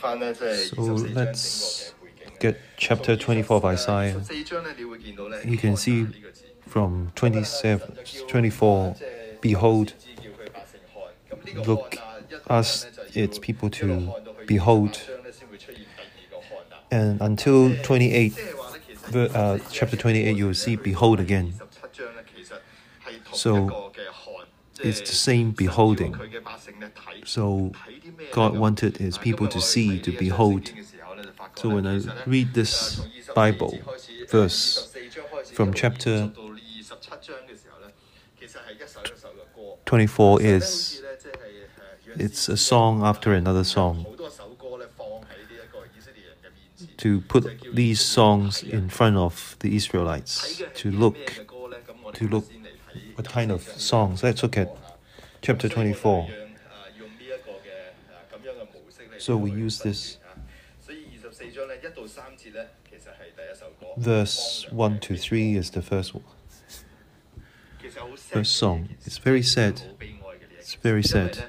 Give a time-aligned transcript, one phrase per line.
[0.00, 1.94] So let's
[2.40, 4.20] get chapter 24 of Isaiah.
[5.44, 6.06] You can see
[6.66, 8.96] from 27, 24,
[9.40, 9.92] Behold,
[11.66, 11.96] look,
[12.48, 14.14] ask its people to
[14.46, 15.00] behold.
[16.90, 18.32] And until 28,
[19.14, 21.54] uh, chapter 28, you will see behold again.
[23.32, 23.83] So
[24.84, 26.14] it's the same beholding.
[27.24, 27.72] So
[28.32, 30.72] God wanted his people to see, to behold.
[31.56, 33.00] So when I read this
[33.34, 33.78] Bible
[34.28, 34.92] verse
[35.52, 36.30] from chapter
[39.86, 41.02] 24 is
[42.16, 44.06] it's a song after another song
[46.96, 47.44] to put
[47.74, 51.44] these songs in front of the Israelites to look
[52.14, 52.46] to look
[53.14, 54.22] what kind of songs.
[54.22, 54.76] Let's look at
[55.42, 56.28] chapter 24.
[59.18, 60.18] So we use this
[63.96, 66.24] verse 1 to 3 is the first one.
[68.16, 68.88] First song.
[69.04, 69.82] It's very sad.
[70.58, 71.44] It's very sad.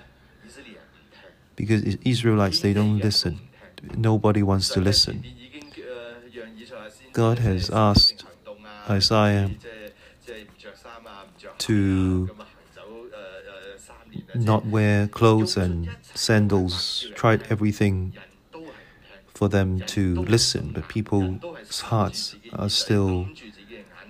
[1.56, 3.40] Because Israelites, they don't listen.
[3.96, 5.26] Nobody wants to listen.
[7.14, 8.26] God has asked
[8.90, 9.52] Isaiah
[11.66, 12.30] to
[14.34, 18.14] not wear clothes and sandals, tried everything
[19.34, 23.28] for them to listen, but people's hearts are still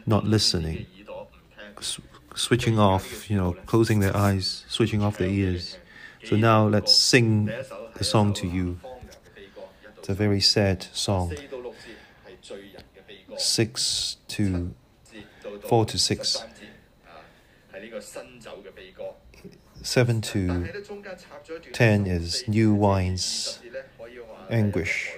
[0.05, 0.85] not listening,
[2.35, 5.77] switching off, you know, closing their eyes, switching off their ears.
[6.23, 7.51] So now let's sing
[7.95, 8.79] the song to you.
[9.97, 11.35] It's a very sad song.
[13.37, 14.73] Six to
[15.67, 16.43] four to six.
[19.81, 20.67] 7 to
[21.73, 23.59] 10 is new wines
[24.49, 25.11] anguish.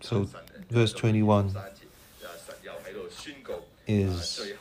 [0.00, 0.28] So,
[0.70, 1.54] verse 21
[3.86, 4.52] is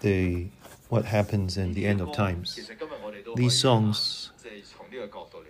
[0.00, 0.46] the
[0.88, 2.58] what happens in the end of times.
[3.36, 4.30] These songs,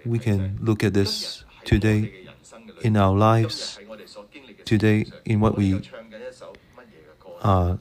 [0.04, 2.26] we can look at this today
[2.82, 3.78] in our lives,
[4.64, 5.80] today in what we
[7.42, 7.76] uh,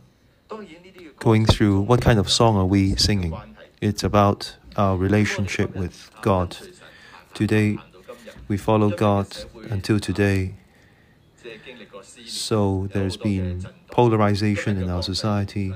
[1.19, 3.35] going through what kind of song are we singing.
[3.81, 6.57] It's about our relationship with God.
[7.33, 7.77] Today,
[8.47, 9.27] we follow God
[9.69, 10.55] until today.
[12.25, 15.73] So there's been polarization in our society.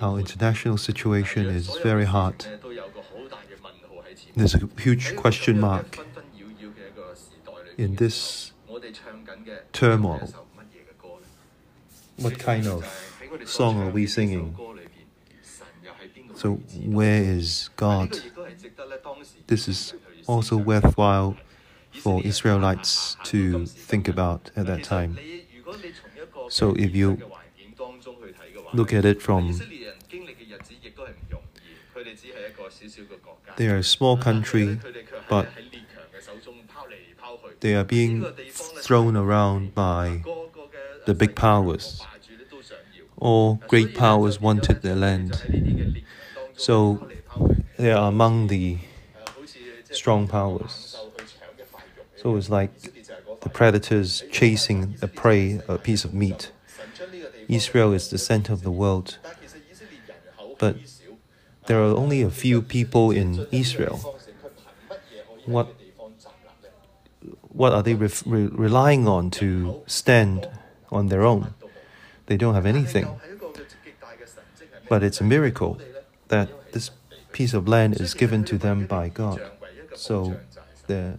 [0.00, 2.46] Our international situation is very hard.
[4.34, 5.98] There's a huge question mark
[7.76, 8.52] in this
[9.72, 10.41] turmoil.
[12.22, 12.86] What kind of
[13.44, 14.56] song are we singing?
[16.34, 16.54] So,
[16.86, 18.20] where is God?
[19.46, 19.94] This is
[20.26, 21.36] also worthwhile
[21.92, 25.18] for Israelites to think about at that time.
[26.48, 27.20] So if you
[28.74, 29.60] Look at it from
[33.56, 34.78] they are a small country,
[35.28, 35.48] but
[37.60, 40.22] they are being thrown around by
[41.04, 42.00] the big powers.
[43.22, 45.40] All great powers wanted their land.
[46.56, 47.06] So
[47.78, 48.78] they are among the
[49.92, 50.96] strong powers.
[52.16, 52.72] So it's like
[53.42, 56.50] the predators chasing a prey, a piece of meat.
[57.46, 59.18] Israel is the center of the world,
[60.58, 60.76] but
[61.66, 64.18] there are only a few people in Israel.
[65.46, 65.76] What
[67.50, 70.48] what are they re- relying on to stand
[70.90, 71.54] on their own?
[72.32, 73.06] They don't have anything.
[74.88, 75.78] But it's a miracle
[76.28, 76.90] that this
[77.30, 79.38] piece of land is given to them by God.
[79.94, 80.36] So
[80.86, 81.18] their,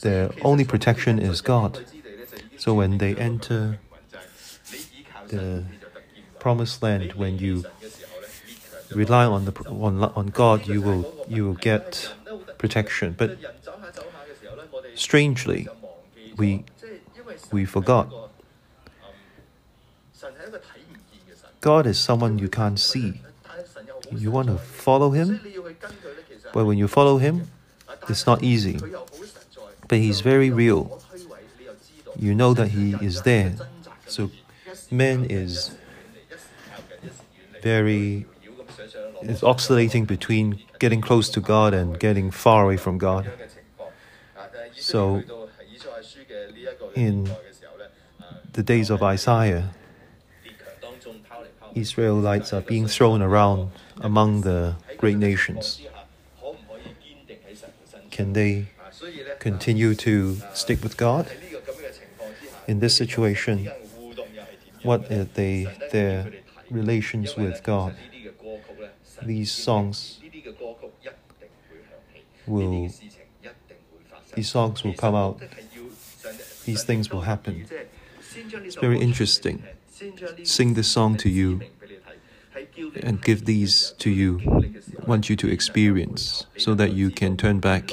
[0.00, 1.84] their only protection is God.
[2.56, 3.78] So when they enter
[5.28, 5.62] the
[6.40, 7.64] promised land, when you
[8.90, 12.12] rely on the on, on God, you will you will get
[12.58, 13.14] protection.
[13.16, 13.38] But
[14.96, 15.68] strangely,
[16.36, 16.64] we
[17.52, 18.23] we forgot.
[21.64, 23.22] God is someone you can't see.
[24.12, 25.40] You want to follow Him,
[26.52, 27.50] but when you follow Him,
[28.06, 28.78] it's not easy.
[29.88, 31.00] But He's very real.
[32.18, 33.54] You know that He is there.
[34.06, 34.30] So
[34.90, 35.74] man is
[37.62, 38.26] very
[39.22, 43.32] is oscillating between getting close to God and getting far away from God.
[44.76, 45.22] So
[46.94, 47.30] in
[48.52, 49.72] the days of Isaiah,
[51.74, 55.80] Israelites are being thrown around among the great nations.
[58.10, 58.66] Can they
[59.38, 61.30] continue to stick with God?
[62.66, 63.70] In this situation,
[64.82, 66.32] what are they, their
[66.70, 67.94] relations with God?
[69.22, 70.20] These songs
[72.46, 72.90] will
[74.34, 75.40] these songs will come out.
[76.64, 77.66] These things will happen.
[78.34, 79.62] It's very interesting
[80.42, 81.60] sing this song to you
[83.02, 84.40] and give these to you,
[85.06, 87.90] want you to experience, so that you can turn back,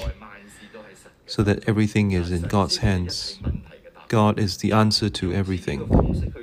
[1.25, 3.39] so that everything is in God's hands.
[4.07, 6.33] God is the answer to everything.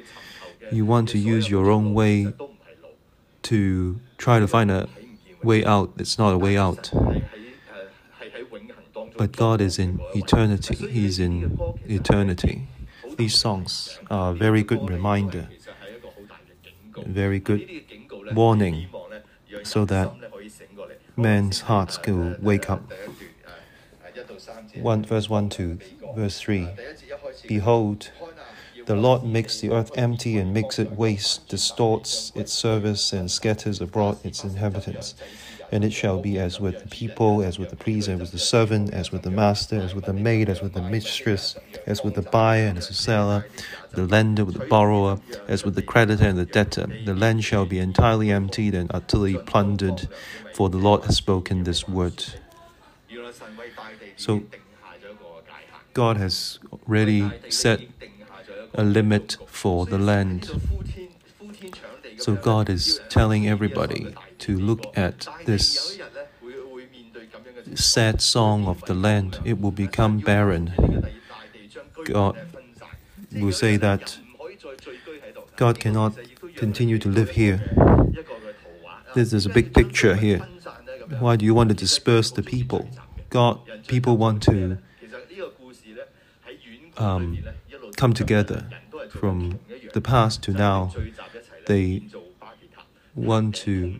[0.71, 2.33] You want to use your own way
[3.43, 4.89] to try to find a
[5.43, 5.93] way out.
[5.99, 6.93] It's not a way out.
[9.17, 10.77] But God is in eternity.
[10.77, 12.69] He's in eternity.
[13.17, 15.49] These songs are a very good reminder
[17.07, 17.69] very good
[18.31, 18.87] warning,
[19.63, 20.13] so that
[21.17, 22.83] man's hearts will wake up.
[24.75, 25.79] 1 verse 1 to
[26.15, 26.69] verse 3
[27.47, 28.11] Behold,
[28.87, 33.81] the Lord makes the earth empty and makes it waste, distorts its service, and scatters
[33.81, 35.15] abroad its inhabitants.
[35.71, 38.39] And it shall be as with the people, as with the priest, as with the
[38.39, 41.57] servant, as with the master, as with the maid, as with the mistress,
[41.87, 43.47] as with the buyer and as the seller,
[43.93, 46.87] the lender with the borrower, as with the creditor and the debtor.
[47.05, 50.09] The land shall be entirely emptied and utterly plundered,
[50.55, 52.25] for the Lord has spoken this word.
[54.17, 54.43] So,
[55.93, 57.81] God has already set
[58.75, 60.51] a limit for the land.
[62.19, 65.99] So God is telling everybody to look at this
[67.75, 69.41] sad song of the land.
[69.45, 70.73] It will become barren.
[72.05, 72.39] God
[73.33, 74.19] will say that
[75.57, 76.17] God cannot
[76.57, 77.59] continue to live here.
[79.15, 80.47] This is a big picture here.
[81.19, 82.89] Why do you want to disperse the people?
[83.31, 84.79] God, people want to
[86.97, 87.39] um,
[87.97, 88.69] come together
[89.11, 89.59] from
[89.93, 90.95] the past to now.
[91.67, 92.09] They
[93.15, 93.99] want to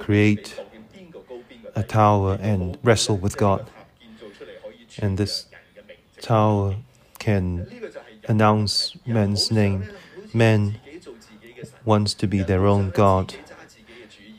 [0.00, 0.60] create
[1.76, 3.70] a tower and wrestle with God.
[4.98, 5.46] And this
[6.20, 6.76] tower
[7.18, 7.68] can
[8.26, 9.88] announce man's name.
[10.34, 10.80] Man
[11.84, 13.34] wants to be their own God.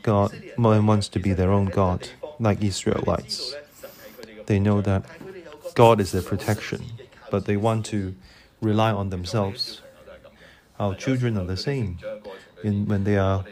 [0.02, 3.54] God man wants to be their own God, like Israelites.
[4.46, 5.04] They know that
[5.74, 6.84] God is their protection,
[7.30, 8.14] but they want to
[8.60, 9.80] rely on themselves.
[10.78, 11.98] Our children are the same.
[12.64, 13.44] In, when they are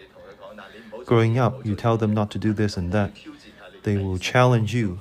[1.10, 3.10] growing up, you tell them not to do this and that.
[3.82, 5.00] They will challenge you.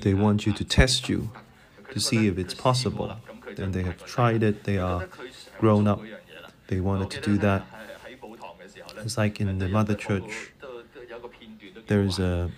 [0.00, 1.30] They want you to test you
[1.92, 3.16] to see if it's possible.
[3.54, 5.08] Then they have tried it, they are
[5.60, 6.00] grown up.
[6.66, 7.62] They wanted to do that.
[9.04, 10.32] It's like in the mother church,
[11.86, 12.50] there is a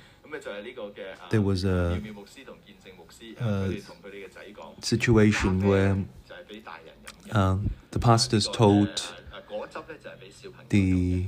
[1.31, 2.01] there was a,
[3.41, 3.83] a
[4.81, 5.95] situation where
[7.33, 9.13] um, the pastors told
[10.71, 11.27] the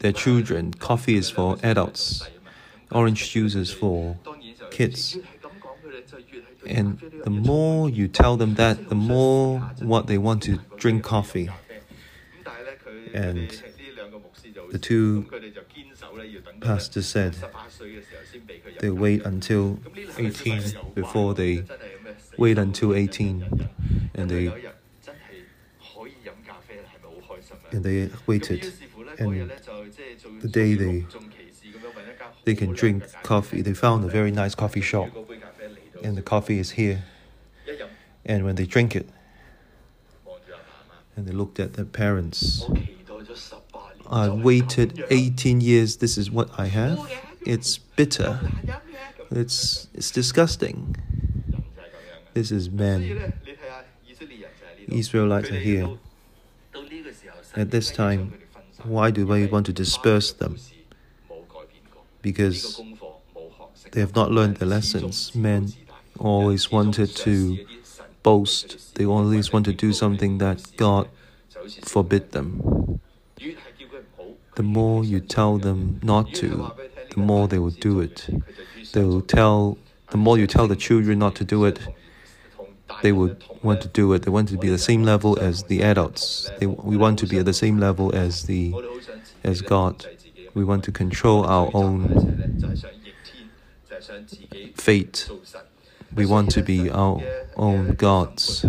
[0.00, 2.28] their children coffee is for adults,
[2.90, 4.16] orange juice is for
[4.70, 5.18] kids.
[6.66, 11.48] And the more you tell them that, the more what they want to drink coffee.
[13.14, 13.62] And
[14.70, 15.26] the two
[16.60, 17.36] pastors said
[18.80, 19.78] they wait until
[20.18, 20.62] 18
[20.94, 21.64] before they
[22.36, 23.68] wait until 18
[24.14, 24.72] and they
[27.72, 28.72] and they waited
[29.18, 29.50] and
[30.40, 31.06] the day they
[32.44, 35.08] they can drink coffee they found a very nice coffee shop.
[36.02, 37.04] And the coffee is here.
[38.24, 39.08] And when they drink it
[41.16, 42.66] and they looked at their parents
[44.10, 45.96] I waited 18 years.
[45.96, 47.10] This is what I have.
[47.44, 48.40] It's bitter.
[49.30, 50.96] It's it's disgusting.
[52.34, 53.32] This is man.
[54.88, 55.98] Israelites are here.
[57.54, 58.34] At this time
[58.86, 60.56] why do we want to disperse them?
[62.22, 62.80] Because
[63.92, 65.72] they have not learned the lessons men
[66.18, 67.66] always wanted to
[68.22, 68.94] boast.
[68.96, 71.08] They always want to do something that God
[71.82, 73.00] forbid them.
[74.54, 76.72] The more you tell them not to,
[77.14, 78.28] the more they will do it.
[78.92, 79.78] They will tell,
[80.10, 81.78] the more you tell the children not to do it,
[83.06, 84.22] they would want to do it.
[84.22, 86.50] They want to be the same level as the adults.
[86.58, 88.74] They, we want to be at the same level as the
[89.44, 89.94] as God.
[90.54, 91.96] We want to control our own
[94.74, 95.30] fate.
[96.16, 97.22] We want to be our
[97.56, 98.66] own gods.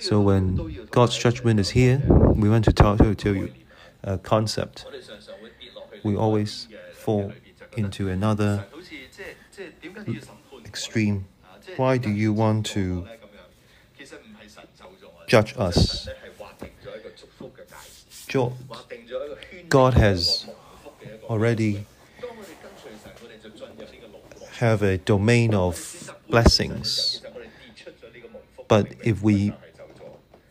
[0.00, 0.44] So when
[0.90, 2.02] God's judgment is here,
[2.42, 3.48] we want to tell, tell you
[4.02, 4.84] a concept.
[6.04, 7.32] We always fall
[7.74, 8.66] into another
[10.66, 11.24] extreme.
[11.76, 13.06] Why do you want to
[15.26, 16.08] judge us?
[19.68, 20.46] God has
[21.24, 21.86] already
[24.58, 27.20] have a domain of blessings.
[28.68, 29.52] But if we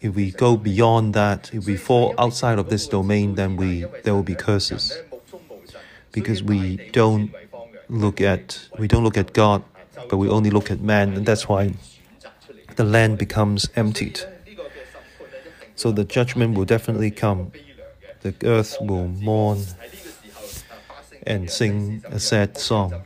[0.01, 4.13] if we go beyond that, if we fall outside of this domain, then we there
[4.13, 4.97] will be curses.
[6.11, 7.33] Because we don't
[7.89, 9.63] look at we don't look at God,
[10.09, 11.73] but we only look at man, and that's why
[12.75, 14.21] the land becomes emptied.
[15.75, 17.51] So the judgment will definitely come.
[18.21, 19.59] The earth will mourn
[21.27, 23.03] and sing a sad song.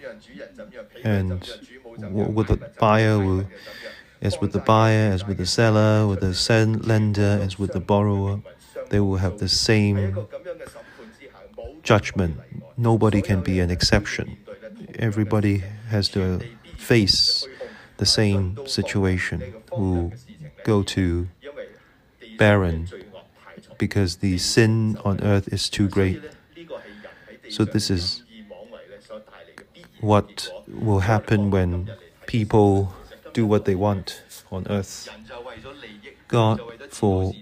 [1.03, 1.49] And
[1.97, 3.45] with the buyer will
[4.21, 8.41] as with the buyer, as with the seller, with the lender, as with the borrower,
[8.89, 10.17] they will have the same
[11.83, 12.37] judgment.
[12.77, 14.37] Nobody can be an exception.
[14.95, 16.41] Everybody has to
[16.77, 17.47] face
[17.97, 20.11] the same situation, will
[20.63, 21.27] go to
[22.39, 22.87] barren
[23.77, 26.21] because the sin on earth is too great.
[27.49, 28.23] So, this is
[29.99, 31.91] what will happen when
[32.25, 32.93] people
[33.33, 35.09] do what they want on earth.
[36.27, 37.33] God, for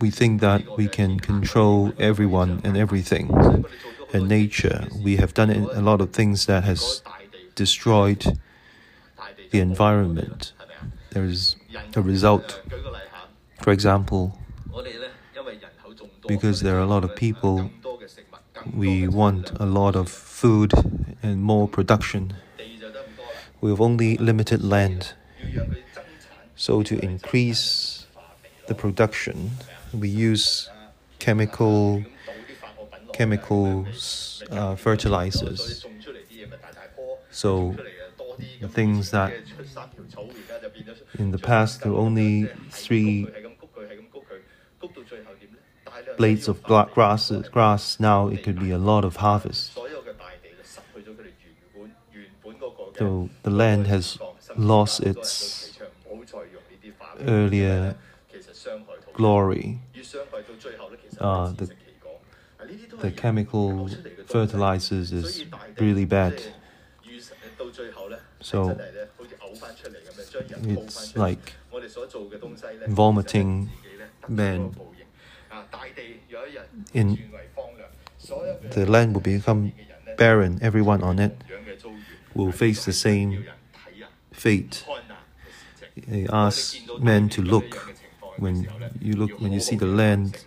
[0.00, 3.30] we think that we can control everyone and everything.
[4.12, 7.02] In nature, we have done a lot of things that has
[7.54, 8.38] destroyed
[9.50, 10.52] the environment.
[11.10, 11.56] There is
[11.96, 12.62] a result.
[13.62, 14.38] For example,
[16.26, 17.70] because there are a lot of people,
[18.74, 20.72] we want a lot of food
[21.22, 22.34] and more production
[23.64, 25.14] we have only limited land.
[26.54, 28.06] So, to increase
[28.66, 29.52] the production,
[29.94, 30.68] we use
[31.18, 32.04] chemical
[33.14, 35.86] chemicals, uh, fertilizers.
[37.30, 37.74] So,
[38.60, 39.32] the things that
[41.18, 43.26] in the past there were only three
[46.16, 49.78] blades of grass, grass now it could be a lot of harvest.
[52.98, 54.18] So the land has
[54.56, 55.78] lost its
[57.20, 57.96] earlier
[59.12, 59.80] glory.
[61.20, 61.70] Uh, the,
[63.00, 63.88] the chemical
[64.26, 65.44] fertilizers is
[65.78, 66.42] really bad.
[68.40, 68.78] So
[70.62, 71.54] it's like
[72.86, 73.70] vomiting
[74.28, 74.74] man.
[76.92, 77.18] In
[78.70, 79.72] the land will become
[80.16, 81.36] barren, everyone on it
[82.34, 83.46] will face the same
[84.32, 84.84] fate.
[86.10, 87.94] He asks men to look
[88.36, 88.68] when
[89.00, 90.44] you look when you see the land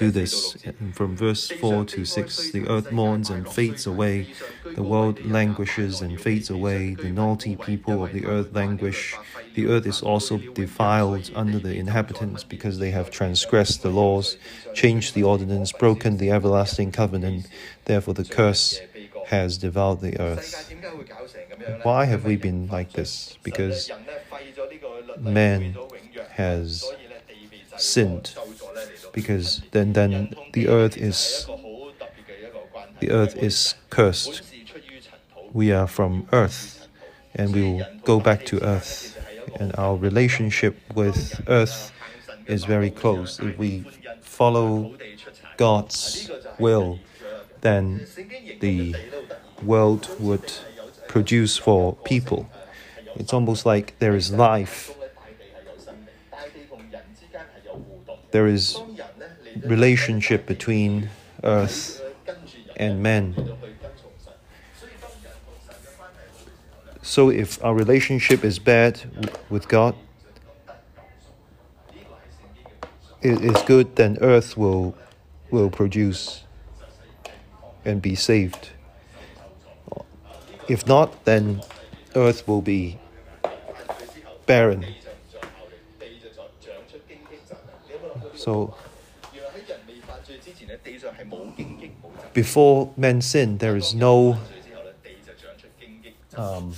[0.00, 0.56] do this.
[0.94, 4.32] From verse 4 to 6 the earth mourns and fades away,
[4.74, 9.14] the world languishes and fades away, the naughty people of the earth languish.
[9.54, 14.38] The earth is also defiled under the inhabitants because they have transgressed the laws,
[14.72, 17.46] changed the ordinance, broken the everlasting covenant.
[17.84, 18.80] Therefore, the curse
[19.26, 20.72] has devoured the earth.
[21.82, 23.36] Why have we been like this?
[23.42, 23.90] Because
[25.18, 25.76] man
[26.30, 26.90] has
[27.76, 28.34] sinned.
[29.12, 31.46] Because then, then the earth is
[33.00, 34.42] the earth is cursed.
[35.52, 36.86] We are from earth,
[37.34, 39.16] and we will go back to earth.
[39.58, 41.92] And our relationship with earth
[42.46, 43.40] is very close.
[43.40, 43.84] If we
[44.20, 44.94] follow
[45.56, 46.98] God's will,
[47.62, 48.06] then
[48.60, 48.94] the
[49.62, 50.52] world would
[51.08, 52.48] produce for people.
[53.16, 54.94] It's almost like there is life.
[58.30, 58.78] There is
[59.64, 61.10] relationship between
[61.44, 62.02] earth
[62.76, 63.34] and man.
[67.02, 69.00] So if our relationship is bad
[69.48, 69.94] with God,
[73.22, 74.94] it is good, then earth will
[75.50, 76.44] will produce
[77.84, 78.70] and be saved.
[80.68, 81.62] If not, then
[82.14, 82.98] earth will be
[84.46, 84.86] barren.
[88.36, 88.74] So,
[92.32, 94.38] before men sin, there is no
[96.36, 96.74] um,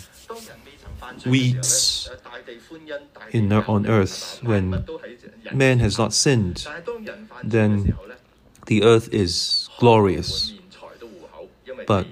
[1.26, 2.10] weeds
[3.30, 4.40] in, on earth.
[4.42, 4.84] When
[5.52, 6.66] man has not sinned,
[7.42, 7.96] then
[8.66, 10.54] the earth is glorious.
[11.86, 12.06] But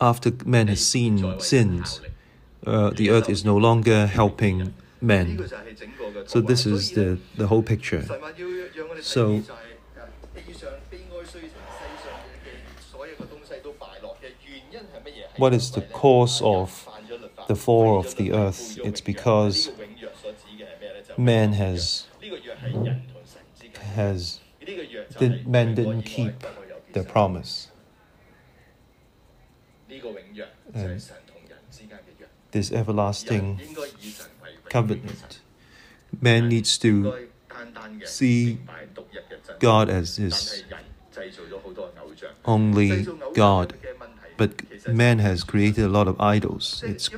[0.00, 2.00] after man has seen sins,
[2.66, 5.48] uh, the earth is no longer helping men.
[6.26, 8.04] So this is the, the whole picture.
[9.00, 9.42] So
[15.38, 16.88] what is the cause of
[17.46, 18.78] the fall of the earth?
[18.84, 19.70] It's because
[21.16, 22.06] man has
[23.94, 24.40] has
[25.18, 26.34] did, man didn't keep
[26.92, 27.68] the promise.
[32.50, 33.60] This everlasting
[34.68, 35.40] covenant.
[36.20, 37.28] Man needs to
[38.04, 38.58] see
[39.58, 40.64] God as his
[42.44, 43.74] only God,
[44.38, 44.52] but
[44.88, 46.82] man has created a lot of idols.
[46.86, 47.10] It's,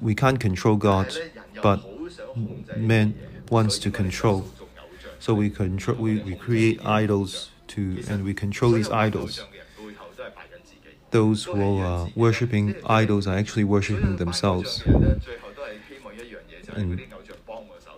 [0.00, 1.12] we can't control God,
[1.62, 1.80] but
[2.76, 3.14] man
[3.50, 4.44] wants to control.
[5.18, 9.44] So we control, we, we create idols to, and we control these idols.
[11.10, 14.82] Those who are worshipping idols are actually worshipping themselves.
[16.74, 17.02] And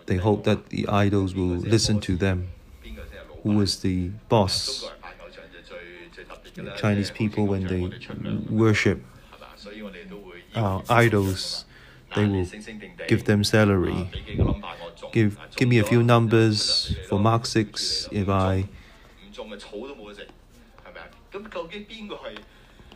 [0.06, 2.48] they hope that the idols will listen to them.
[3.42, 4.90] Who is the boss?
[6.76, 7.90] Chinese people, when they
[8.48, 9.02] worship
[10.54, 11.64] uh, idols,
[12.14, 12.46] they will
[13.08, 14.10] give them salary.
[15.12, 18.68] Give, give me a few numbers for Mark 6 if I.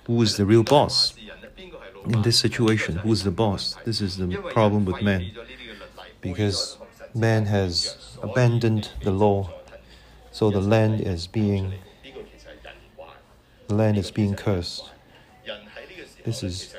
[0.07, 1.15] Who is the real boss?
[2.07, 3.77] In this situation, who is the boss?
[3.85, 5.33] This is the problem with man.
[6.21, 6.79] Because
[7.15, 9.51] man has abandoned the law,
[10.31, 11.75] so the land is being
[13.69, 14.91] the land is being cursed.
[16.25, 16.75] This is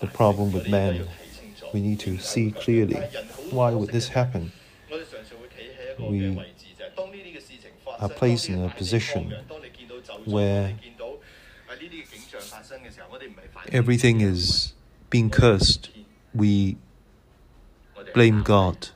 [0.00, 1.08] the problem with man.
[1.72, 3.00] We need to see clearly
[3.50, 4.52] why would this happen.
[5.98, 6.40] We
[7.98, 9.34] are placed in a position
[10.24, 10.74] where
[13.72, 14.74] everything is
[15.08, 15.90] being cursed.
[16.34, 16.76] We
[18.14, 18.88] blame God.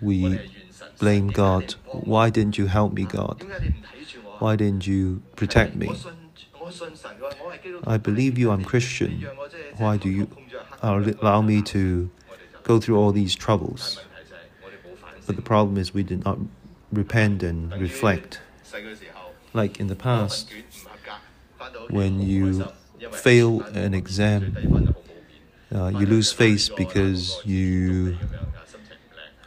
[0.00, 0.50] We
[0.98, 1.74] blame God.
[1.92, 3.44] Why didn't you help me, God?
[4.38, 5.90] Why didn't you protect me?
[7.86, 9.26] I believe you, I'm Christian.
[9.78, 10.28] Why do you
[10.82, 12.10] allow me to
[12.64, 14.00] go through all these troubles?
[15.26, 16.38] But the problem is we did not
[16.92, 18.40] repent and reflect.
[19.52, 20.52] Like in the past,
[21.88, 22.68] when you
[23.10, 24.94] fail an exam,
[25.74, 28.16] uh, you lose face because you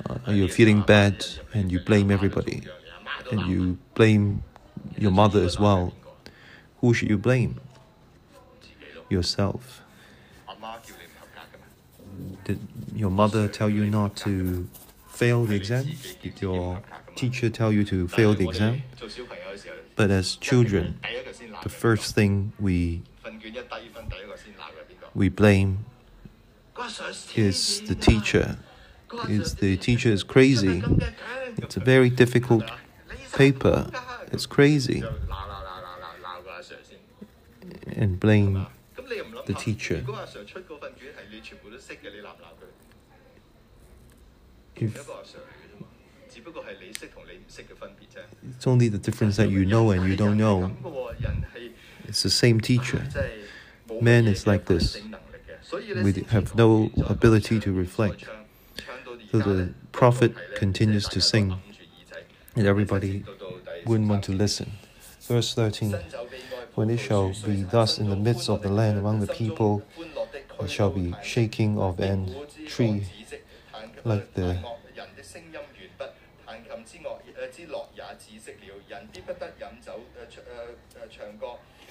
[0.10, 2.64] uh, you're feeling bad and you blame everybody
[3.32, 4.44] and you blame
[4.98, 5.94] your mother as well.
[6.82, 7.60] Who should you blame?
[9.10, 9.82] Yourself.
[12.44, 12.60] Did
[12.94, 14.68] your mother tell you not to
[15.08, 15.86] fail the exam?
[16.22, 16.82] Did your
[17.16, 18.84] teacher tell you to fail the exam?
[19.96, 21.00] But as children,
[21.64, 23.04] the first thing we
[25.14, 25.86] we blame
[27.36, 28.58] is the teacher.
[29.28, 30.84] Is the teacher is crazy.
[31.58, 32.64] It's a very difficult
[33.34, 33.90] paper.
[34.32, 35.04] It's crazy.
[37.88, 38.68] And blame
[39.46, 40.04] the teacher.
[44.76, 45.10] If
[48.56, 50.72] it's only the difference that you know and you don't know.
[52.08, 53.04] It's the same teacher.
[54.02, 55.02] Man is like this.
[55.72, 58.26] We have no ability to reflect.
[59.32, 61.56] So the prophet continues to sing,
[62.56, 63.26] and everybody
[63.86, 64.72] wouldn't want to listen.
[65.22, 65.96] Verse 13
[66.76, 69.84] When it shall be thus in the midst of the land among the people,
[70.62, 72.36] it shall be shaking of an
[72.68, 73.06] tree
[74.04, 74.58] like the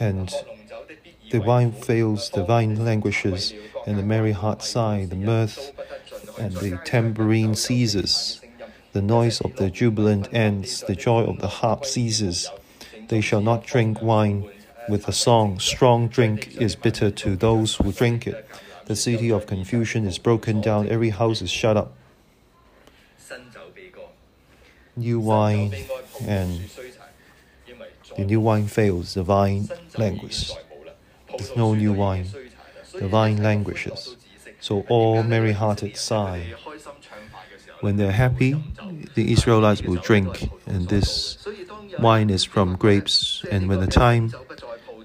[0.01, 0.33] and
[1.31, 3.53] the wine fails, the vine languishes,
[3.87, 5.73] and the merry heart sigh, the mirth
[6.39, 8.41] and the tambourine ceases.
[8.93, 12.51] The noise of the jubilant ends, the joy of the harp ceases.
[13.09, 14.49] They shall not drink wine
[14.89, 15.59] with a song.
[15.59, 18.47] Strong drink is bitter to those who drink it.
[18.87, 21.93] The city of confusion is broken down, every house is shut up.
[24.97, 25.75] New wine
[26.23, 26.61] and
[28.17, 30.57] the new wine fails, the vine languishes.
[31.29, 32.27] There's no new wine,
[32.95, 34.17] the vine languishes.
[34.61, 36.55] So all merry hearted sigh.
[37.81, 38.57] When they're happy,
[39.15, 41.47] the Israelites will drink, and this
[41.99, 43.45] wine is from grapes.
[43.51, 44.35] And when the time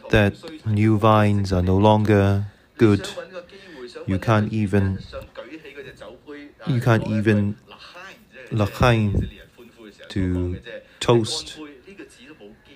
[0.10, 0.34] that
[0.66, 3.08] new vines are no longer good,
[4.08, 5.00] you can't even
[6.68, 7.58] you can't even
[8.52, 9.30] l'chaim
[10.10, 10.60] to
[11.00, 11.60] toast.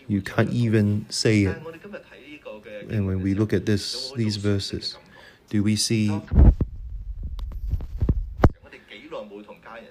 [0.07, 1.57] You can't even say it.
[2.89, 4.97] And when we look at this these verses,
[5.49, 6.21] do we see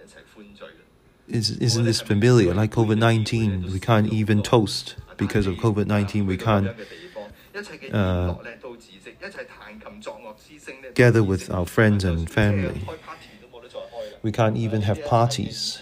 [0.07, 0.14] is,
[1.29, 2.55] isn't this familiar?
[2.55, 6.27] Like COVID 19, we can't even toast because of COVID 19.
[6.27, 6.68] We can't
[7.92, 8.35] uh,
[10.94, 12.83] gather with our friends and family.
[14.22, 15.81] We can't even have parties.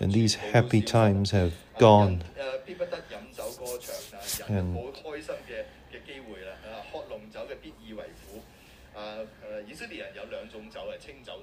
[0.00, 2.22] And these happy times have gone.
[4.48, 4.78] And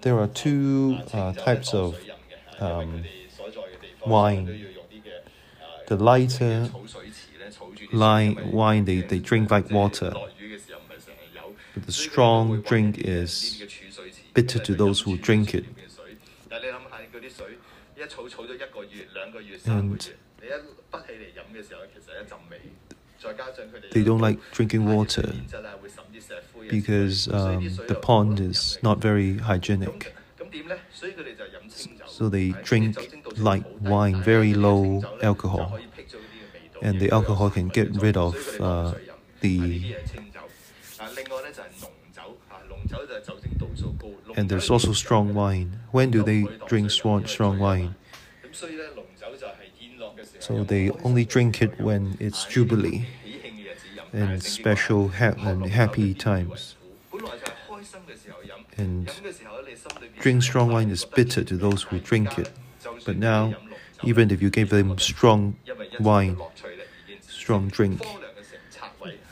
[0.01, 1.99] There are two uh, types of
[2.59, 3.03] um,
[4.05, 4.65] wine.
[5.87, 6.69] The lighter
[7.91, 10.13] wine, they, they drink like water.
[11.73, 13.63] But the strong drink is
[14.33, 15.65] bitter to those who drink it.
[19.65, 20.11] And
[23.91, 25.33] they don't like drinking water
[26.67, 30.13] because um, the pond is not very hygienic.
[32.05, 35.79] So they drink light wine, very low alcohol,
[36.81, 38.95] and the alcohol can get rid of uh,
[39.41, 39.95] the.
[44.35, 45.79] And there's also strong wine.
[45.91, 47.95] When do they drink strong, strong wine?
[50.41, 53.05] So they only drink it when it's Jubilee
[54.11, 56.75] and special ha and happy times.
[58.75, 59.11] And
[60.19, 62.49] drink strong wine is bitter to those who drink it.
[63.05, 63.55] But now,
[64.03, 65.57] even if you gave them strong
[65.99, 66.37] wine,
[67.21, 68.01] strong drink,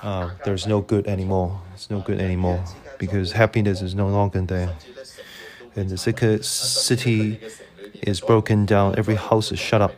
[0.03, 1.59] uh, there's no good anymore.
[1.73, 2.63] It's no good anymore
[2.99, 4.75] because happiness is no longer there.
[5.75, 7.39] And the city
[8.03, 9.95] is broken down, every house is shut up.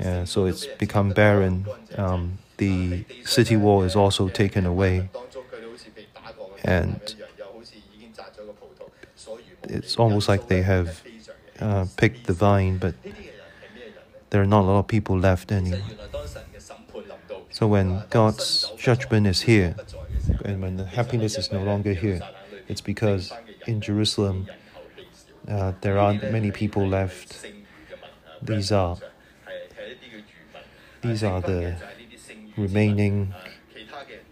[0.00, 1.66] Yeah, so it's become barren.
[1.96, 5.08] Um, the city wall is also taken away.
[6.64, 7.00] And
[9.64, 11.02] it's almost like they have
[11.60, 12.94] uh, picked the vine, but
[14.30, 15.80] there are not a lot of people left anymore.
[17.50, 19.74] So when God's judgment is here,
[20.44, 22.20] and when the happiness is no longer here,
[22.68, 23.32] it's because
[23.66, 24.48] in Jerusalem
[25.48, 27.46] uh, there aren't many people left.
[28.42, 28.98] These are
[31.02, 31.76] these are the
[32.56, 33.34] remaining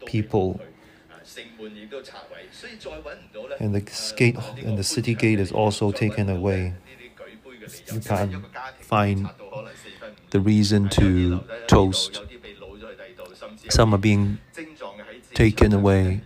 [0.04, 0.60] people.
[3.58, 3.80] And the
[4.16, 6.74] gate and the city gate is also taken away.
[7.92, 8.44] You can't
[8.80, 9.30] find
[10.30, 12.22] the reason to toast.
[13.68, 14.38] Some are being
[15.34, 16.22] taken away.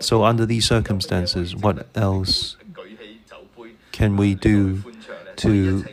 [0.00, 2.56] So under these circumstances, what else
[3.92, 4.82] can we do
[5.36, 5.84] to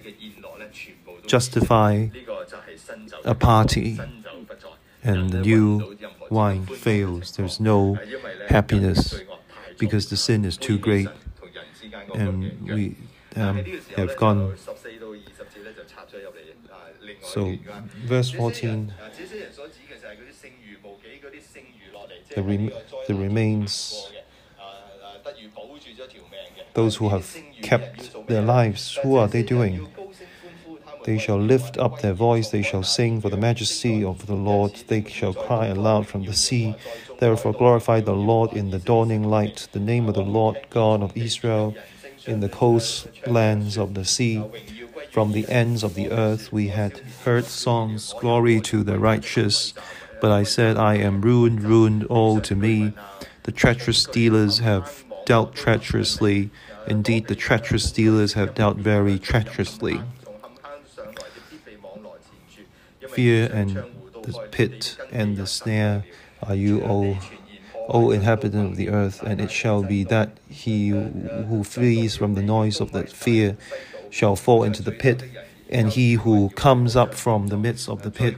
[1.25, 2.07] justify
[3.25, 3.99] a party
[5.03, 5.97] and the new
[6.29, 7.35] wine fails?
[7.35, 7.99] There's no
[8.47, 9.23] happiness
[9.77, 11.11] because the sin is too great
[12.13, 12.95] and we
[13.35, 14.55] um, have gone.
[17.21, 17.57] So,
[18.05, 18.93] verse 14
[22.35, 22.71] the, rem-
[23.07, 24.11] the remains,
[26.73, 29.87] those who have kept their lives, who are they doing?
[31.05, 34.73] They shall lift up their voice, they shall sing for the majesty of the Lord,
[34.87, 36.75] they shall cry aloud from the sea.
[37.19, 41.15] Therefore, glorify the Lord in the dawning light, the name of the Lord God of
[41.17, 41.75] Israel
[42.25, 44.43] in the coastlands of the sea.
[45.11, 49.73] From the ends of the earth we had heard songs, glory to the righteous.
[50.21, 52.93] But I said, I am ruined, ruined all to me.
[53.43, 56.49] The treacherous dealers have dealt treacherously.
[56.87, 60.01] Indeed, the treacherous dealers have dealt very treacherously.
[63.13, 63.69] Fear and
[64.23, 66.03] the pit and the snare
[66.41, 67.17] are you, O,
[67.87, 72.41] o inhabitant of the earth, and it shall be that he who flees from the
[72.41, 73.57] noise of the fear
[74.09, 75.23] shall fall into the pit,
[75.69, 78.35] and he who comes up from the midst of the pit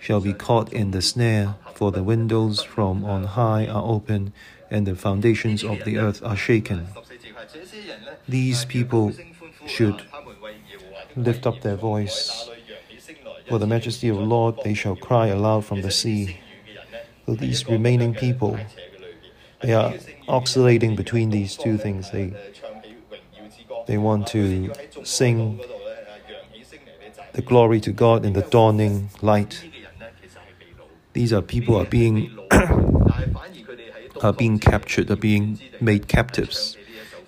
[0.00, 4.32] shall be caught in the snare, for the windows from on high are open,
[4.70, 6.88] and the foundations of the earth are shaken.
[8.28, 9.12] These people
[9.66, 10.02] should
[11.16, 12.37] lift up their voice.
[13.48, 16.40] For the majesty of the Lord they shall cry aloud from the sea.
[17.26, 18.58] So these remaining people,
[19.62, 19.94] they are
[20.28, 22.10] oscillating between these two things.
[22.10, 22.32] They,
[23.86, 24.72] they want to
[25.04, 25.60] sing
[27.32, 29.64] the glory to God in the dawning light.
[31.12, 32.38] These are people are being
[34.22, 36.76] are being captured, are being made captives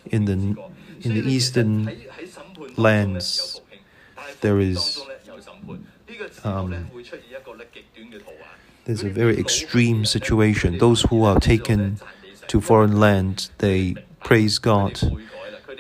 [0.07, 0.35] in the
[1.03, 1.91] in the eastern
[2.77, 3.61] lands.
[4.41, 5.03] There is
[6.45, 6.91] um,
[8.85, 10.79] there's a very extreme situation.
[10.79, 12.01] Those who are taken
[12.49, 15.01] to foreign land, they praise God,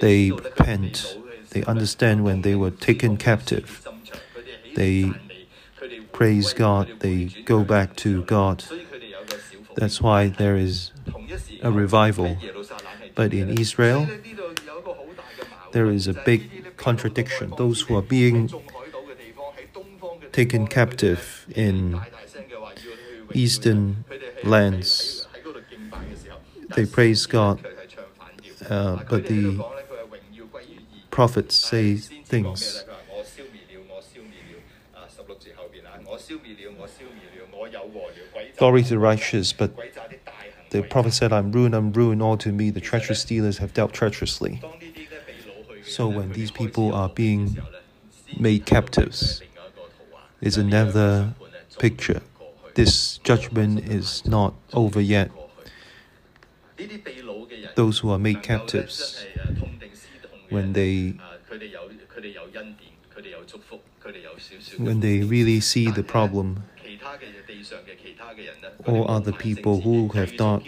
[0.01, 1.19] they repent,
[1.51, 3.87] they understand when they were taken captive,
[4.75, 5.13] they
[6.13, 8.65] praise God, they go back to God.
[9.75, 10.93] That's why there is
[11.63, 12.37] a revival.
[13.15, 14.07] But in Israel,
[15.73, 17.53] there is a big contradiction.
[17.57, 18.51] Those who are being
[20.33, 22.01] taken captive in
[23.33, 24.05] eastern
[24.45, 25.27] lands,
[26.75, 27.67] they praise God,
[28.69, 29.63] uh, but the
[31.11, 32.85] prophets say things.
[38.57, 39.73] Glory to the righteous, but
[40.71, 43.93] the prophet said, I'm ruined, I'm ruined, all to me the treacherous dealers have dealt
[43.93, 44.63] treacherously.
[45.85, 47.59] So when these people are being
[48.39, 49.43] made captives,
[50.41, 51.35] it's another
[51.79, 52.23] picture.
[52.75, 55.31] This judgment is not over yet.
[57.75, 59.27] Those who are made captives,
[60.49, 61.15] when they
[64.79, 66.65] when they really see the problem,
[68.87, 70.63] all other people who have not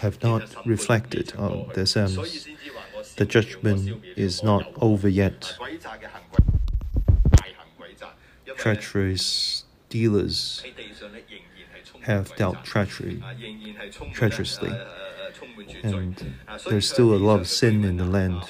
[0.00, 2.46] have not reflected on themselves,
[3.16, 5.56] the judgment is not over yet.
[8.56, 10.64] Treacherous dealers
[12.02, 13.22] have dealt treachery,
[14.12, 14.72] treacherously,
[15.82, 16.34] and
[16.68, 18.42] there's still a lot of sin in the land.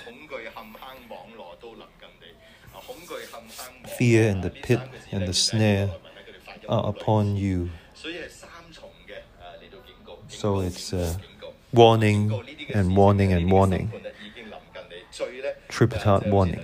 [3.96, 5.90] Fear and the pit and the snare
[6.68, 7.70] are upon you.
[10.28, 10.92] So it's
[11.72, 12.32] warning
[12.74, 13.92] and warning and warning.
[15.68, 16.60] Tripartite warning.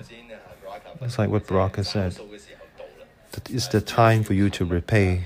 [1.01, 2.19] It's like what Baraka said.
[3.51, 5.23] It's the time for you to repay.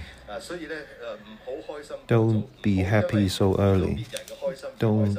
[2.06, 4.06] Don't be happy so early.
[4.78, 5.18] Don't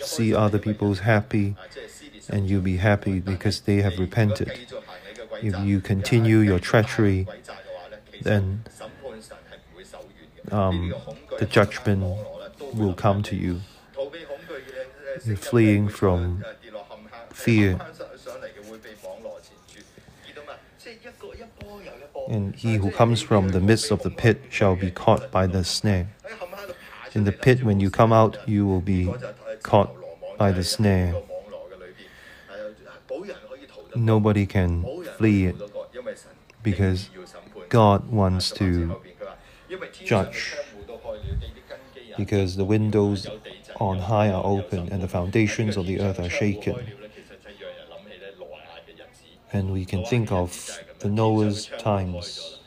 [0.00, 1.56] see other people's happy
[2.28, 4.52] and you'll be happy because they have repented.
[5.42, 7.26] If you continue your treachery,
[8.22, 8.64] then
[10.50, 10.94] um,
[11.38, 12.02] the judgment
[12.74, 13.60] will come to you.
[15.24, 16.44] You're fleeing from
[17.30, 17.80] fear.
[22.32, 25.62] And he who comes from the midst of the pit shall be caught by the
[25.64, 26.08] snare.
[27.12, 29.12] In the pit, when you come out, you will be
[29.62, 29.90] caught
[30.38, 31.14] by the snare.
[33.94, 34.70] Nobody can
[35.18, 35.56] flee it
[36.62, 37.10] because
[37.68, 38.96] God wants to
[40.02, 40.56] judge.
[42.16, 43.26] Because the windows
[43.78, 46.76] on high are open and the foundations of the earth are shaken.
[49.52, 50.48] And we can think of
[51.02, 52.60] the Noah's times.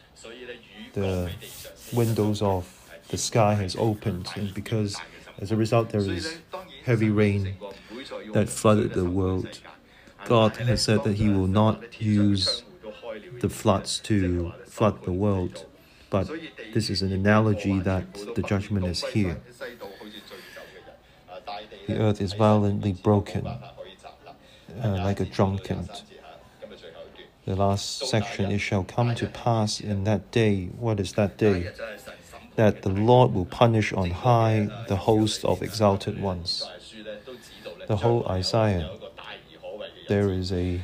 [0.93, 1.31] The
[1.93, 2.63] windows of
[3.07, 4.97] the sky has opened, and because
[5.39, 6.37] as a result there is
[6.83, 7.55] heavy rain
[8.33, 9.61] that flooded the world.
[10.25, 12.63] God has said that He will not use
[13.39, 15.65] the floods to flood the world,
[16.09, 16.29] but
[16.73, 19.39] this is an analogy that the judgment is here.
[21.87, 23.59] The earth is violently broken, uh,
[24.83, 25.89] like a drunkard.
[27.45, 30.65] The last section, it shall come to pass in that day.
[30.79, 31.69] What is that day?
[32.55, 36.67] That the Lord will punish on high the host of exalted ones.
[37.87, 38.89] The whole Isaiah,
[40.07, 40.81] there is a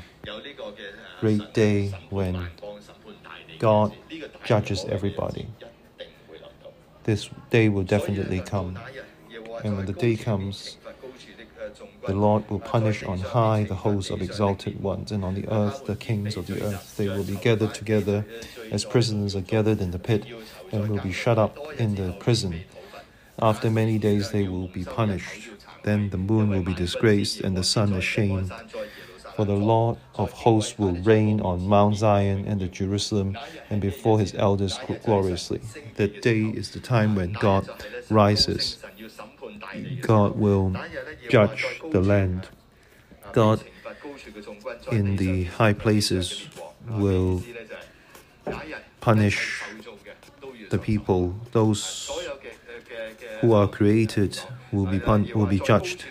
[1.20, 2.50] great day when
[3.58, 3.96] God
[4.44, 5.48] judges everybody.
[7.06, 8.78] This day will definitely come.
[9.64, 10.78] And when the day comes,
[12.12, 15.86] the Lord will punish on high the hosts of exalted ones, and on the earth
[15.86, 16.98] the kings of the earth.
[16.98, 18.26] They will be gathered together
[18.70, 20.26] as prisoners are gathered in the pit,
[20.74, 22.66] and will be shut up in the prison.
[23.42, 25.50] After many days they will be punished.
[25.84, 28.52] Then the moon will be disgraced, and the sun ashamed.
[29.38, 33.38] For the Lord of hosts will reign on Mount Zion and the Jerusalem,
[33.70, 35.62] and before his elders gloriously.
[35.96, 37.70] That day is the time when God
[38.10, 38.84] rises.
[40.02, 40.76] God will
[41.30, 42.50] judge the land.
[43.32, 43.64] God
[44.92, 46.48] in the high places
[46.88, 47.44] will
[49.00, 49.62] punish
[50.70, 51.36] the people.
[51.52, 52.10] Those
[53.42, 54.40] who are created
[54.72, 56.06] will be pun- will be judged.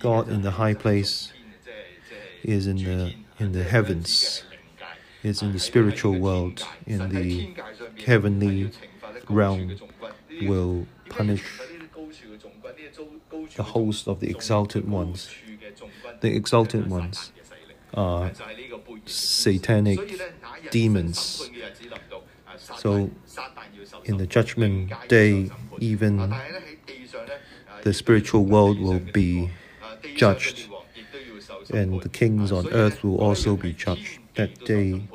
[0.00, 1.32] God in the high place
[2.42, 4.42] is in the in the heavens,
[5.22, 7.54] is in the spiritual world, in the
[8.04, 8.70] heavenly
[9.28, 9.76] realm,
[10.42, 11.44] will punish
[13.56, 15.30] the host of the exalted ones.
[16.20, 17.32] The exalted ones
[17.94, 18.32] are
[19.06, 20.20] satanic
[20.70, 21.50] demons.
[22.76, 23.10] So,
[24.04, 26.34] in the judgment day, even
[27.82, 29.50] the spiritual world will be
[30.16, 30.68] judged,
[31.72, 34.18] and the kings on earth will also be judged.
[34.34, 35.08] That day,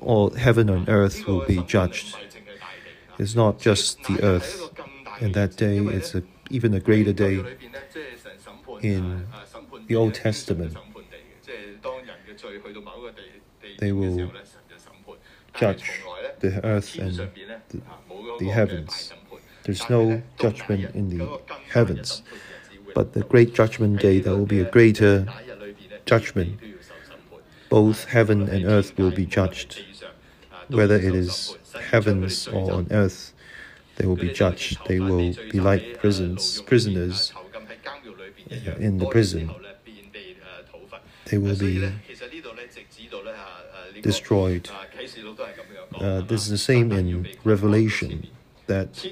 [0.00, 2.16] all heaven and earth will be judged.
[3.18, 4.70] It's not just the earth.
[5.20, 7.42] In that day, it's a, even a greater day
[8.82, 9.26] in
[9.86, 10.76] the Old Testament.
[13.78, 14.32] They will
[15.54, 16.02] judge
[16.40, 17.16] the earth and
[17.68, 17.80] the,
[18.38, 19.12] the heavens.
[19.64, 21.40] There's no judgment in the
[21.72, 22.22] heavens,
[22.94, 25.26] but the great judgment day, there will be a greater
[26.04, 26.60] judgment.
[27.68, 29.82] Both heaven and earth will be judged.
[30.68, 31.56] Whether it is
[31.90, 33.32] heavens or on earth,
[33.96, 34.78] they will be judged.
[34.86, 37.32] They will be like prisons, prisoners
[38.78, 39.50] in the prison.
[41.26, 41.90] They will be
[44.00, 44.70] destroyed.
[45.94, 48.28] Uh, this is the same in Revelation
[48.66, 49.06] that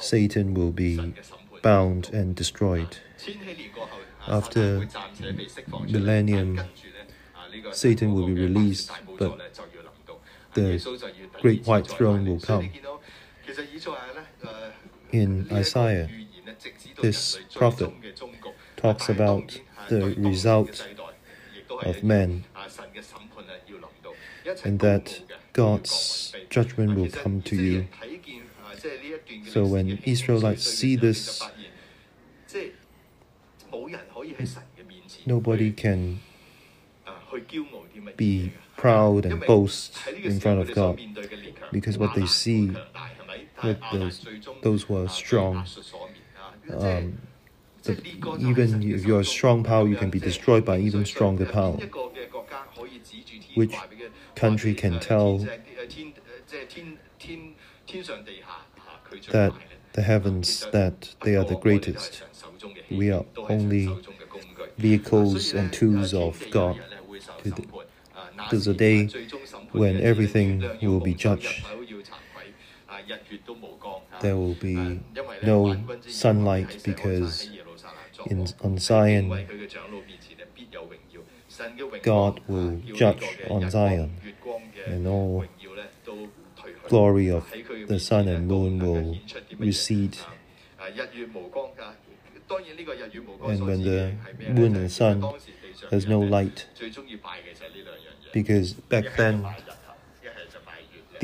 [0.00, 1.14] Satan will be
[1.62, 2.98] bound and destroyed.
[4.26, 4.88] After
[5.88, 6.60] millennium,
[7.72, 9.38] Satan will be released, but
[10.54, 10.68] the
[11.40, 12.70] great white throne will come.
[15.12, 16.08] In Isaiah,
[17.00, 17.92] this prophet
[18.76, 20.86] talks about the result
[21.82, 22.44] of man
[24.64, 27.88] and that God's judgment will come to you.
[29.46, 31.42] So when Israelites see this,
[35.26, 36.20] nobody can
[38.16, 41.00] be proud and boast in front of God
[41.72, 42.76] because what they see
[43.62, 44.26] with oh, those,
[44.62, 45.64] those who are uh, strong.
[46.70, 47.18] Um,
[48.38, 51.78] even if you're a strong power, you can be destroyed by even stronger power.
[53.54, 53.76] Which
[54.34, 55.48] country can uh, tell
[59.30, 59.52] that
[59.92, 62.22] the heavens that they are the greatest.
[62.90, 63.98] We are only
[64.78, 66.80] vehicles and tools of God.
[68.50, 69.10] There's a day
[69.72, 71.64] when everything will be judged.
[74.20, 75.00] There will be
[75.42, 77.48] no sunlight because
[78.26, 79.46] in, on Zion,
[82.02, 84.12] God will judge on Zion,
[84.86, 85.44] and all
[86.88, 87.52] glory of
[87.86, 89.18] the sun and moon will
[89.58, 90.18] recede.
[93.46, 94.12] And when the
[94.48, 95.24] moon and sun
[95.90, 96.66] has no light,
[98.32, 99.46] because back then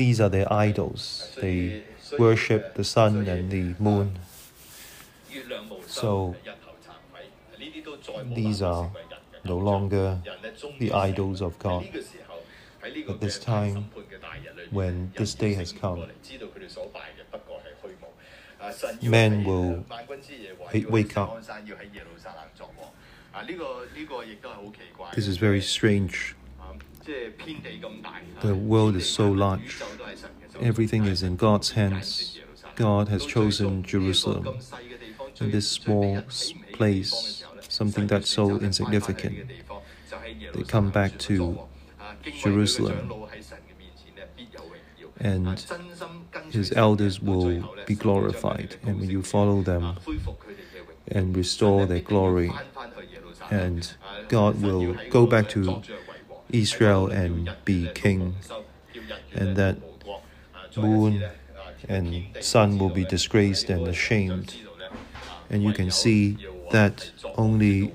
[0.01, 1.03] these are their idols.
[1.39, 1.83] They
[2.17, 4.07] worship the sun and the moon.
[5.85, 6.35] So
[8.41, 8.89] these are
[9.45, 10.07] no longer
[10.79, 11.87] the idols of God.
[13.11, 13.77] At this time,
[14.71, 15.99] when this day has come,
[19.03, 19.85] men will
[20.97, 21.29] wake up.
[25.15, 26.35] This is very strange.
[28.41, 29.81] The world is so large.
[30.59, 32.39] Everything is in God's hands.
[32.75, 34.59] God has chosen Jerusalem.
[35.39, 36.21] In this small
[36.73, 39.51] place, something that's so insignificant,
[40.53, 41.59] they come back to
[42.43, 43.11] Jerusalem.
[45.19, 45.63] And
[46.49, 49.97] his elders will be glorified, and when you follow them
[51.07, 52.51] and restore their glory,
[53.49, 53.91] and
[54.29, 55.81] God will go back to
[56.51, 58.35] Israel and be king,
[59.33, 59.77] and that
[60.77, 61.23] moon
[61.87, 64.55] and sun will be disgraced and ashamed.
[65.49, 66.37] And you can see
[66.71, 67.93] that only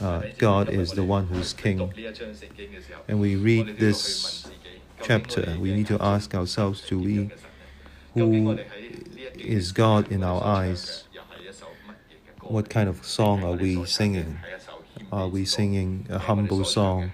[0.00, 1.92] uh, God is the one who's king.
[3.08, 4.50] And we read this
[5.02, 7.30] chapter, we need to ask ourselves do we,
[8.14, 8.58] who
[9.34, 11.04] is God in our eyes?
[12.40, 14.38] What kind of song are we singing?
[15.12, 17.12] Are we singing a humble song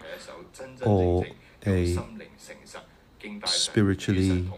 [0.82, 1.26] or
[1.66, 1.98] a
[3.44, 4.48] spiritually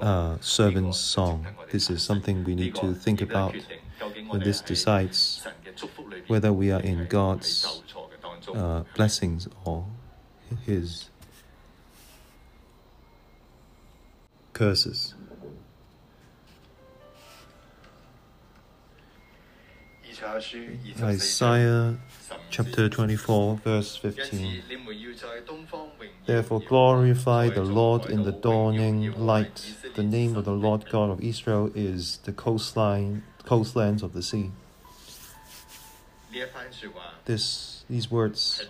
[0.00, 1.46] uh, servant's song?
[1.70, 3.54] This is something we need to think about
[4.30, 5.46] when this decides
[6.26, 7.84] whether we are in God's
[8.52, 9.86] uh, blessings or
[10.66, 11.10] His
[14.52, 15.14] curses.
[21.00, 21.96] Isaiah
[22.50, 24.62] chapter 24, verse 15.
[26.26, 29.74] Therefore, glorify the Lord in the dawning light.
[29.94, 34.50] The name of the Lord God of Israel is the coastline, coastlands of the sea.
[37.24, 38.66] This, these words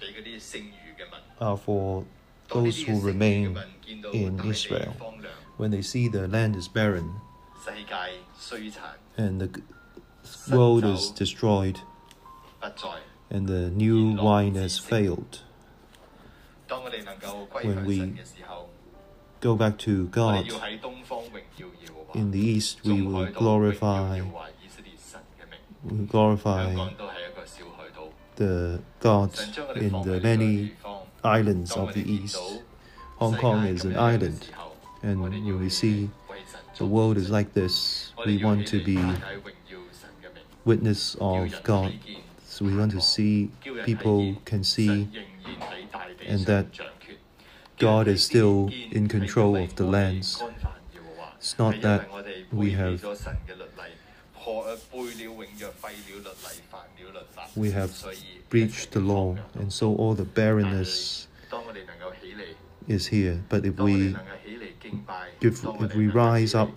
[1.41, 2.05] are for
[2.53, 3.59] those who remain
[4.13, 4.95] in Israel.
[5.57, 7.21] When they see the land is barren
[9.17, 9.63] and the
[10.51, 11.81] world is destroyed
[13.31, 15.41] and the new wine has failed.
[17.63, 18.15] When we
[19.41, 20.51] go back to God,
[22.15, 24.23] in the East we will glorify,
[25.85, 26.75] we glorify
[28.37, 29.39] the God
[29.77, 30.73] in the many
[31.25, 32.41] islands of the East.
[33.17, 34.49] Hong Kong is an island,
[35.03, 36.11] and when we see
[36.77, 38.99] the world is like this, we want to be
[40.65, 41.95] witness of God
[42.65, 43.51] we want to see
[43.85, 45.09] people can see
[46.27, 46.67] and that
[47.79, 50.43] God is still in control of the lands.
[51.37, 52.09] It's not that
[52.53, 53.05] we have
[57.55, 57.93] we have
[58.49, 61.29] breached the law, and so all the barrenness
[62.89, 63.43] is here.
[63.49, 64.17] But if we
[65.41, 66.71] if, if we rise up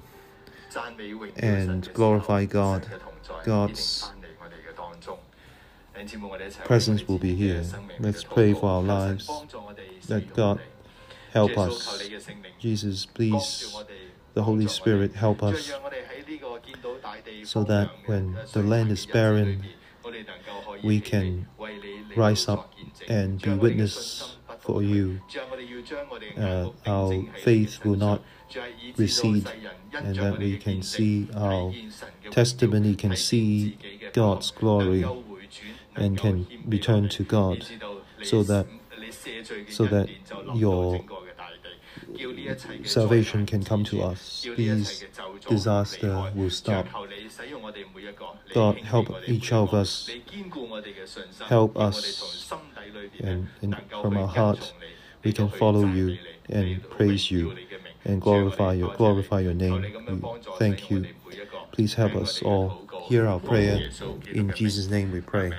[1.37, 2.87] and glorify God,
[3.43, 4.11] God's
[6.65, 7.63] presence will be here.
[7.99, 9.29] Let's pray for our lives
[10.07, 10.61] Let God
[11.31, 12.09] help us.
[12.59, 13.75] Jesus, please,
[14.33, 15.73] the Holy Spirit, help us
[17.43, 19.65] so that when the land is barren,
[20.83, 21.47] we can
[22.15, 22.73] rise up
[23.07, 25.21] and be witness for you.
[26.37, 28.21] Uh, our faith will not
[28.97, 29.49] recede,
[29.93, 31.73] and that we can see our
[32.31, 33.77] testimony, can see
[34.13, 35.05] God's glory
[35.95, 37.65] and can be turned to God
[38.21, 38.67] so that
[39.69, 40.09] so that
[40.55, 41.01] your
[42.83, 44.47] salvation can come to us.
[44.55, 45.05] These
[45.47, 46.87] disaster will stop.
[48.53, 50.09] God, help each of us,
[51.47, 52.51] help us,
[53.19, 54.73] and, and from our heart,
[55.23, 56.17] we can follow you
[56.49, 57.57] and praise you
[58.03, 59.85] and glorify your glorify your name.
[60.07, 60.21] We
[60.57, 61.07] thank you.
[61.71, 62.87] Please help us all.
[63.07, 63.89] Hear our prayer.
[64.31, 65.51] In Jesus' name we pray.